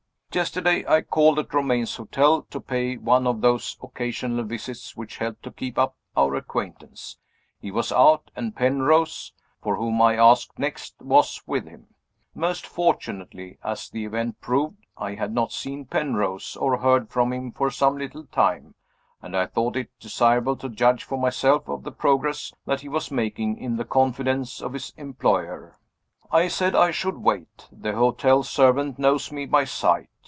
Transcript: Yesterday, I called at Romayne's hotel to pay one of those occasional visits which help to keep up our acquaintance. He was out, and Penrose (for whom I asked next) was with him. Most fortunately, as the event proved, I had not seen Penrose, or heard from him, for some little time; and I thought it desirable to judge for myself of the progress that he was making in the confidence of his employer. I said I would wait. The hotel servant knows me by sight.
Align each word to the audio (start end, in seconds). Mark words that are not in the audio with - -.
Yesterday, 0.33 0.85
I 0.87 1.01
called 1.01 1.39
at 1.39 1.53
Romayne's 1.53 1.97
hotel 1.97 2.43
to 2.51 2.61
pay 2.61 2.95
one 2.95 3.27
of 3.27 3.41
those 3.41 3.75
occasional 3.83 4.45
visits 4.45 4.95
which 4.95 5.17
help 5.17 5.41
to 5.41 5.51
keep 5.51 5.77
up 5.77 5.97
our 6.15 6.35
acquaintance. 6.35 7.17
He 7.59 7.69
was 7.69 7.91
out, 7.91 8.31
and 8.33 8.55
Penrose 8.55 9.33
(for 9.61 9.75
whom 9.75 10.01
I 10.01 10.15
asked 10.15 10.57
next) 10.57 10.95
was 11.01 11.41
with 11.45 11.65
him. 11.67 11.87
Most 12.33 12.65
fortunately, 12.65 13.57
as 13.61 13.89
the 13.89 14.05
event 14.05 14.39
proved, 14.39 14.77
I 14.95 15.15
had 15.15 15.33
not 15.33 15.51
seen 15.51 15.83
Penrose, 15.83 16.55
or 16.55 16.77
heard 16.77 17.09
from 17.09 17.33
him, 17.33 17.51
for 17.51 17.69
some 17.69 17.97
little 17.97 18.23
time; 18.27 18.75
and 19.21 19.35
I 19.35 19.47
thought 19.47 19.75
it 19.75 19.89
desirable 19.99 20.55
to 20.55 20.69
judge 20.69 21.03
for 21.03 21.17
myself 21.17 21.67
of 21.67 21.83
the 21.83 21.91
progress 21.91 22.53
that 22.65 22.79
he 22.79 22.87
was 22.87 23.11
making 23.11 23.57
in 23.57 23.75
the 23.75 23.83
confidence 23.83 24.61
of 24.61 24.71
his 24.71 24.93
employer. 24.95 25.77
I 26.31 26.47
said 26.47 26.73
I 26.73 26.93
would 27.03 27.17
wait. 27.17 27.67
The 27.69 27.95
hotel 27.95 28.43
servant 28.43 28.97
knows 28.97 29.29
me 29.33 29.45
by 29.45 29.65
sight. 29.65 30.07